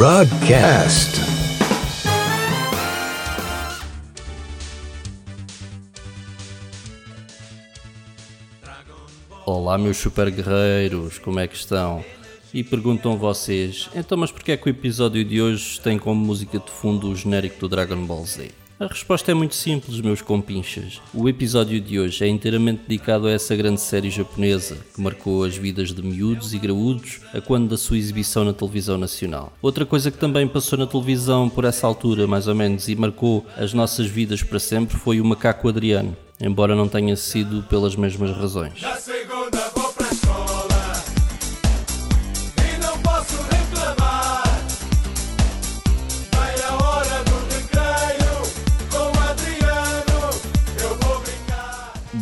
Rodcast. 0.00 1.20
Olá, 9.44 9.76
meus 9.76 9.96
super 9.96 10.30
guerreiros, 10.30 11.18
como 11.18 11.40
é 11.40 11.48
que 11.48 11.56
estão? 11.56 12.04
E 12.54 12.62
perguntam 12.62 13.18
vocês, 13.18 13.90
então, 13.92 14.16
mas 14.16 14.30
porquê 14.30 14.52
é 14.52 14.56
que 14.56 14.68
o 14.68 14.70
episódio 14.70 15.24
de 15.24 15.42
hoje 15.42 15.80
tem 15.80 15.98
como 15.98 16.24
música 16.24 16.60
de 16.60 16.70
fundo 16.70 17.08
o 17.08 17.16
genérico 17.16 17.58
do 17.58 17.68
Dragon 17.68 18.06
Ball 18.06 18.24
Z? 18.24 18.52
A 18.80 18.86
resposta 18.86 19.32
é 19.32 19.34
muito 19.34 19.56
simples, 19.56 20.00
meus 20.00 20.22
compinchas. 20.22 21.00
O 21.12 21.28
episódio 21.28 21.80
de 21.80 21.98
hoje 21.98 22.22
é 22.22 22.28
inteiramente 22.28 22.82
dedicado 22.86 23.26
a 23.26 23.32
essa 23.32 23.56
grande 23.56 23.80
série 23.80 24.08
japonesa 24.08 24.76
que 24.94 25.00
marcou 25.00 25.42
as 25.42 25.56
vidas 25.56 25.92
de 25.92 26.00
miúdos 26.00 26.54
e 26.54 26.60
graúdos 26.60 27.18
a 27.34 27.40
quando 27.40 27.70
da 27.70 27.76
sua 27.76 27.98
exibição 27.98 28.44
na 28.44 28.52
televisão 28.52 28.96
nacional. 28.96 29.52
Outra 29.60 29.84
coisa 29.84 30.12
que 30.12 30.16
também 30.16 30.46
passou 30.46 30.78
na 30.78 30.86
televisão 30.86 31.48
por 31.48 31.64
essa 31.64 31.88
altura, 31.88 32.28
mais 32.28 32.46
ou 32.46 32.54
menos, 32.54 32.88
e 32.88 32.94
marcou 32.94 33.44
as 33.56 33.74
nossas 33.74 34.06
vidas 34.06 34.44
para 34.44 34.60
sempre 34.60 34.96
foi 34.96 35.20
o 35.20 35.24
Macaco 35.24 35.68
Adriano, 35.68 36.16
embora 36.40 36.76
não 36.76 36.86
tenha 36.86 37.16
sido 37.16 37.64
pelas 37.64 37.96
mesmas 37.96 38.30
razões. 38.30 38.80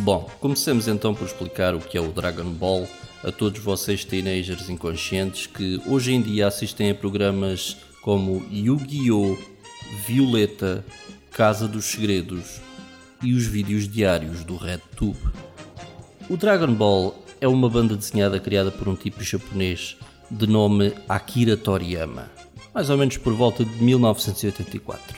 Bom, 0.07 0.25
comecemos 0.39 0.87
então 0.87 1.13
por 1.13 1.27
explicar 1.27 1.75
o 1.75 1.81
que 1.81 1.97
é 1.97 1.99
o 1.99 2.13
Dragon 2.13 2.49
Ball 2.49 2.87
a 3.25 3.29
todos 3.29 3.59
vocês 3.59 4.05
teenagers 4.05 4.69
inconscientes 4.69 5.47
que 5.47 5.81
hoje 5.85 6.13
em 6.13 6.21
dia 6.21 6.47
assistem 6.47 6.89
a 6.89 6.95
programas 6.95 7.75
como 8.01 8.41
Yu-Gi-Oh!, 8.49 9.37
Violeta, 10.07 10.85
Casa 11.29 11.67
dos 11.67 11.83
Segredos 11.83 12.61
e 13.21 13.33
os 13.33 13.45
vídeos 13.45 13.85
diários 13.85 14.45
do 14.45 14.55
RedTube. 14.55 15.19
O 16.29 16.37
Dragon 16.37 16.73
Ball 16.73 17.13
é 17.41 17.47
uma 17.49 17.69
banda 17.69 17.93
desenhada 17.93 18.39
criada 18.39 18.71
por 18.71 18.87
um 18.87 18.95
tipo 18.95 19.21
japonês 19.21 19.97
de 20.31 20.47
nome 20.47 20.93
Akira 21.09 21.57
Toriyama, 21.57 22.31
mais 22.73 22.89
ou 22.89 22.95
menos 22.95 23.17
por 23.17 23.33
volta 23.33 23.65
de 23.65 23.83
1984. 23.83 25.17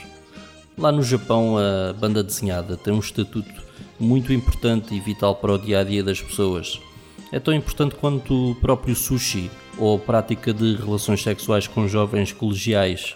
Lá 0.76 0.90
no 0.90 1.04
Japão, 1.04 1.56
a 1.56 1.92
banda 1.92 2.24
desenhada 2.24 2.76
tem 2.76 2.92
um 2.92 2.98
estatuto 2.98 3.70
muito 4.00 4.32
importante 4.32 4.94
e 4.94 5.00
vital 5.00 5.36
para 5.36 5.52
o 5.52 5.58
dia 5.58 5.80
a 5.80 5.84
dia 5.84 6.02
das 6.02 6.20
pessoas. 6.20 6.80
É 7.30 7.38
tão 7.38 7.54
importante 7.54 7.94
quanto 7.94 8.50
o 8.50 8.54
próprio 8.56 8.96
sushi 8.96 9.50
ou 9.78 9.96
a 9.96 9.98
prática 9.98 10.52
de 10.52 10.74
relações 10.74 11.22
sexuais 11.22 11.68
com 11.68 11.86
jovens 11.86 12.32
colegiais. 12.32 13.14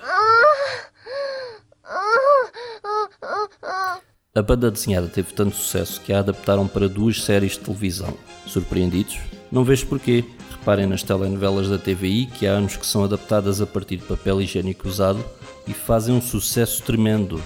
A 4.37 4.43
banda 4.43 4.71
desenhada 4.71 5.09
teve 5.09 5.33
tanto 5.33 5.57
sucesso 5.57 6.01
que 6.01 6.13
a 6.13 6.19
adaptaram 6.19 6.67
para 6.67 6.89
duas 6.89 7.23
séries 7.23 7.53
de 7.53 7.61
televisão. 7.61 8.13
Surpreendidos? 8.47 9.19
Não 9.51 9.65
vejo 9.65 9.87
porquê. 9.87 10.25
Reparem 10.51 10.87
nas 10.87 11.03
telenovelas 11.03 11.69
da 11.69 11.79
TVI 11.79 12.27
que 12.27 12.47
há 12.47 12.53
anos 12.53 12.77
que 12.77 12.87
são 12.87 13.05
adaptadas 13.05 13.61
a 13.61 13.67
partir 13.67 13.97
de 13.97 14.05
papel 14.05 14.41
higiênico 14.41 14.89
usado 14.89 15.25
e 15.67 15.73
fazem 15.73 16.15
um 16.15 16.21
sucesso 16.21 16.83
tremendo. 16.83 17.41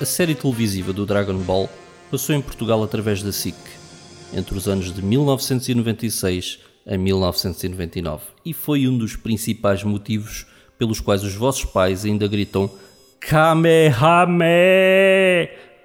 A 0.00 0.04
série 0.04 0.34
televisiva 0.34 0.92
do 0.92 1.06
Dragon 1.06 1.38
Ball 1.38 1.70
passou 2.12 2.36
em 2.36 2.42
Portugal 2.42 2.82
através 2.82 3.22
da 3.22 3.32
SIC, 3.32 3.56
entre 4.34 4.54
os 4.54 4.68
anos 4.68 4.92
de 4.92 5.00
1996 5.00 6.58
a 6.86 6.98
1999, 6.98 8.22
e 8.44 8.52
foi 8.52 8.86
um 8.86 8.98
dos 8.98 9.16
principais 9.16 9.82
motivos 9.82 10.44
pelos 10.76 11.00
quais 11.00 11.24
os 11.24 11.34
vossos 11.34 11.64
pais 11.64 12.04
ainda 12.04 12.28
gritam 12.28 12.70
Kamehame 13.18 14.44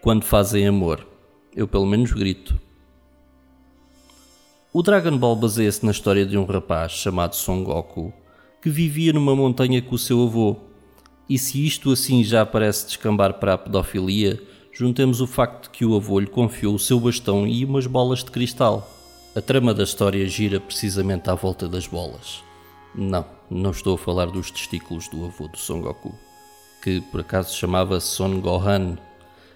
quando 0.02 0.26
fazem 0.26 0.68
amor. 0.68 1.08
Eu 1.56 1.66
pelo 1.66 1.86
menos 1.86 2.12
grito. 2.12 2.60
O 4.74 4.84
Dragon 4.84 5.18
Ball 5.18 5.38
baseia-se 5.38 5.86
na 5.86 5.92
história 5.92 6.26
de 6.26 6.38
um 6.38 6.44
rapaz 6.44 6.92
chamado 6.92 7.38
Son 7.38 7.64
Goku 7.64 8.14
que 8.62 8.70
vivia 8.70 9.14
numa 9.14 9.34
montanha 9.34 9.82
com 9.82 9.96
o 9.96 9.98
seu 9.98 10.22
avô. 10.24 10.58
E 11.30 11.40
se 11.40 11.66
isto 11.66 11.90
assim 11.90 12.22
já 12.22 12.46
parece 12.46 12.86
descambar 12.86 13.36
para 13.36 13.54
a 13.54 13.58
pedofilia, 13.58 14.42
juntemos 14.78 15.22
o 15.22 15.26
facto 15.26 15.64
de 15.64 15.70
que 15.72 15.84
o 15.84 15.96
avô 15.96 16.20
lhe 16.20 16.28
confiou 16.28 16.76
o 16.76 16.80
seu 16.80 17.00
bastão 17.00 17.48
e 17.48 17.66
umas 17.66 17.88
bolas 17.88 18.24
de 18.24 18.30
cristal. 18.30 18.88
A 19.36 19.42
trama 19.42 19.74
da 19.74 19.84
história 19.84 20.28
gira 20.28 20.60
precisamente 20.60 21.32
à 21.32 21.34
volta 21.34 21.68
das 21.68 21.88
bolas. 21.88 22.44
Não, 22.94 23.26
não 23.50 23.72
estou 23.72 23.96
a 23.96 23.98
falar 23.98 24.28
dos 24.28 24.52
testículos 24.52 25.08
do 25.08 25.26
avô 25.26 25.48
do 25.48 25.58
Son 25.58 25.82
Goku, 25.82 26.14
que 26.84 27.02
por 27.02 27.22
acaso 27.22 27.58
chamava 27.58 28.00
Son 28.00 28.40
Gohan, 28.40 29.00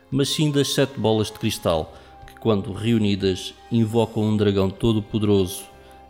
mas 0.09 0.30
sim 0.30 0.50
das 0.50 0.74
sete 0.74 1.00
bolas 1.00 1.28
de 1.28 1.34
cristal 1.34 1.96
que, 2.26 2.34
quando 2.40 2.74
reunidas, 2.74 3.53
invocam 3.72 4.24
um 4.24 4.36
dragão 4.36 4.72
todo-poderoso, 4.72 5.66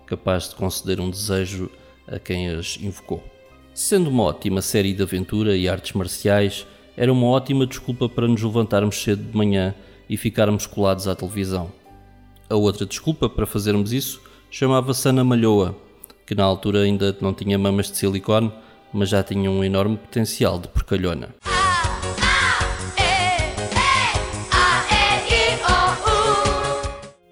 capaz 0.06 0.48
de 0.48 0.56
conceder 0.56 1.02
um 1.02 1.10
desejo 1.10 1.70
a 2.08 2.18
quem 2.18 2.48
as 2.48 2.78
invocou. 2.82 3.22
Sendo 3.74 4.10
uma 4.10 4.24
ótima 4.24 4.62
série 4.62 4.94
de 4.94 5.04
aventura 5.04 5.58
e 5.58 5.68
artes 5.68 5.92
marciais, 5.92 6.66
era 7.02 7.12
uma 7.12 7.26
ótima 7.26 7.66
desculpa 7.66 8.08
para 8.08 8.28
nos 8.28 8.44
levantarmos 8.44 9.02
cedo 9.02 9.24
de 9.24 9.36
manhã 9.36 9.74
e 10.08 10.16
ficarmos 10.16 10.68
colados 10.68 11.08
à 11.08 11.16
televisão. 11.16 11.72
A 12.48 12.56
outra 12.56 12.86
desculpa 12.86 13.28
para 13.28 13.48
fazermos 13.48 13.92
isso 13.92 14.22
chamava-se 14.52 15.10
Ana 15.10 15.24
Malhoa, 15.24 15.76
que 16.28 16.36
na 16.36 16.44
altura 16.44 16.82
ainda 16.82 17.18
não 17.20 17.34
tinha 17.34 17.58
mamas 17.58 17.90
de 17.90 17.98
silicone, 17.98 18.52
mas 18.94 19.10
já 19.10 19.24
tinha 19.24 19.50
um 19.50 19.64
enorme 19.64 19.98
potencial 19.98 20.60
de 20.60 20.68
porcalhona. 20.68 21.30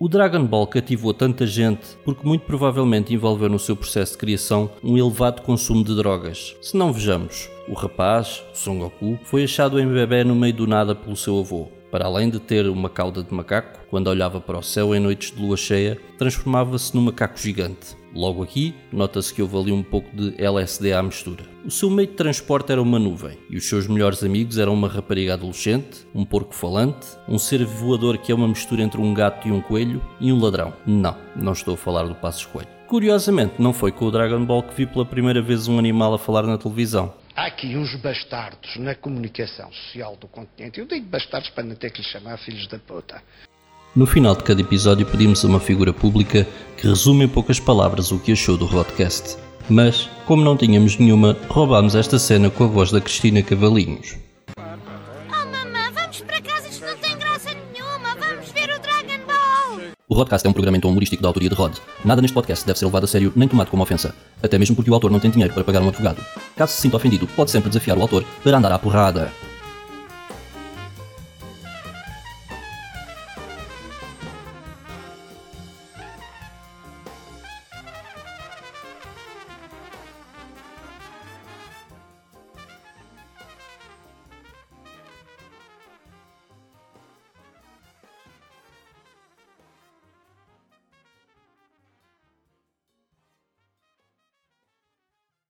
Dragon 0.09 0.43
Ball 0.43 0.65
cativou 0.65 1.13
tanta 1.13 1.45
gente 1.45 1.95
porque 2.03 2.25
muito 2.25 2.41
provavelmente 2.41 3.13
envolveu 3.13 3.47
no 3.47 3.59
seu 3.59 3.75
processo 3.75 4.13
de 4.13 4.17
criação 4.17 4.71
um 4.83 4.97
elevado 4.97 5.43
consumo 5.43 5.83
de 5.83 5.95
drogas. 5.95 6.55
Se 6.63 6.75
não 6.75 6.91
vejamos, 6.91 7.47
o 7.67 7.75
rapaz, 7.75 8.43
Son 8.51 8.79
Goku, 8.79 9.19
foi 9.23 9.43
achado 9.43 9.79
em 9.79 9.87
bebê 9.87 10.23
no 10.23 10.33
meio 10.33 10.55
do 10.55 10.65
nada 10.65 10.95
pelo 10.95 11.15
seu 11.15 11.39
avô. 11.39 11.78
Para 11.91 12.05
além 12.05 12.29
de 12.29 12.39
ter 12.39 12.67
uma 12.67 12.89
cauda 12.89 13.23
de 13.23 13.33
macaco, 13.33 13.79
quando 13.89 14.07
olhava 14.07 14.39
para 14.39 14.57
o 14.57 14.63
céu 14.63 14.93
em 14.93 14.99
noites 14.99 15.31
de 15.31 15.41
lua 15.41 15.57
cheia, 15.57 15.99
transformava-se 16.17 16.95
num 16.95 17.01
macaco 17.01 17.39
gigante. 17.39 17.97
Logo 18.13 18.43
aqui, 18.43 18.73
nota-se 18.91 19.33
que 19.33 19.41
houve 19.41 19.57
ali 19.57 19.71
um 19.71 19.83
pouco 19.83 20.09
de 20.15 20.33
LSD 20.41 20.93
à 20.93 21.01
mistura. 21.01 21.43
O 21.65 21.69
seu 21.69 21.89
meio 21.89 22.07
de 22.07 22.15
transporte 22.15 22.71
era 22.71 22.81
uma 22.81 22.97
nuvem, 22.97 23.37
e 23.49 23.57
os 23.57 23.67
seus 23.67 23.87
melhores 23.87 24.23
amigos 24.23 24.57
eram 24.57 24.73
uma 24.73 24.87
rapariga 24.87 25.33
adolescente, 25.33 26.07
um 26.13 26.25
porco 26.25 26.53
falante, 26.53 27.07
um 27.27 27.37
ser 27.37 27.63
voador 27.65 28.17
que 28.17 28.31
é 28.31 28.35
uma 28.35 28.47
mistura 28.47 28.81
entre 28.81 28.99
um 28.99 29.13
gato 29.13 29.47
e 29.47 29.51
um 29.51 29.61
coelho, 29.61 30.01
e 30.19 30.31
um 30.31 30.39
ladrão. 30.39 30.73
Não, 30.85 31.15
não 31.35 31.53
estou 31.53 31.75
a 31.75 31.77
falar 31.77 32.03
do 32.03 32.15
Passos 32.15 32.45
Coelho. 32.45 32.69
Curiosamente, 32.87 33.53
não 33.59 33.71
foi 33.71 33.91
com 33.91 34.05
o 34.05 34.11
Dragon 34.11 34.43
Ball 34.43 34.63
que 34.63 34.73
vi 34.73 34.87
pela 34.87 35.05
primeira 35.05 35.43
vez 35.43 35.67
um 35.67 35.77
animal 35.77 36.11
a 36.15 36.17
falar 36.17 36.43
na 36.43 36.57
televisão. 36.57 37.13
Há 37.39 37.45
aqui 37.45 37.77
uns 37.77 37.95
bastardos 37.95 38.75
na 38.75 38.93
comunicação 38.93 39.71
social 39.71 40.17
do 40.17 40.27
continente. 40.27 40.77
Eu 40.77 40.85
digo 40.85 41.05
bastardos 41.05 41.49
para 41.51 41.63
não 41.63 41.73
ter 41.73 41.89
que 41.89 42.01
lhes 42.01 42.11
chamar 42.11 42.37
filhos 42.37 42.67
da 42.67 42.77
puta. 42.77 43.23
No 43.95 44.05
final 44.05 44.35
de 44.35 44.43
cada 44.43 44.59
episódio 44.59 45.05
pedimos 45.05 45.45
a 45.45 45.47
uma 45.47 45.61
figura 45.61 45.93
pública 45.93 46.45
que 46.75 46.85
resume 46.85 47.23
em 47.23 47.29
poucas 47.29 47.57
palavras 47.57 48.11
o 48.11 48.19
que 48.19 48.33
achou 48.33 48.57
do 48.57 48.67
podcast. 48.67 49.37
Mas, 49.69 50.09
como 50.25 50.43
não 50.43 50.57
tínhamos 50.57 50.97
nenhuma, 50.97 51.31
roubámos 51.47 51.95
esta 51.95 52.19
cena 52.19 52.49
com 52.49 52.65
a 52.65 52.67
voz 52.67 52.91
da 52.91 52.99
Cristina 52.99 53.41
Cavalinhos. 53.41 54.17
O 60.11 60.15
Rodcast 60.15 60.47
é 60.47 60.49
um 60.49 60.53
programa 60.53 60.79
humorístico 60.83 61.21
da 61.21 61.29
autoria 61.29 61.47
de 61.47 61.53
Rod. 61.53 61.77
Nada 62.03 62.19
neste 62.19 62.33
podcast 62.33 62.65
deve 62.65 62.79
ser 62.79 62.85
levado 62.85 63.03
a 63.03 63.07
sério 63.07 63.31
nem 63.35 63.47
tomado 63.47 63.69
como 63.69 63.83
ofensa, 63.83 64.15
até 64.41 64.57
mesmo 64.57 64.75
porque 64.75 64.89
o 64.89 64.93
autor 64.95 65.11
não 65.11 65.19
tem 65.19 65.29
dinheiro 65.29 65.53
para 65.53 65.63
pagar 65.63 65.83
um 65.83 65.87
advogado. 65.87 66.19
Caso 66.55 66.71
se 66.73 66.81
sinta 66.81 66.97
ofendido, 66.97 67.27
pode 67.27 67.51
sempre 67.51 67.69
desafiar 67.69 67.95
o 67.95 68.01
autor 68.01 68.25
para 68.43 68.57
andar 68.57 68.71
à 68.71 68.79
porrada. 68.79 69.31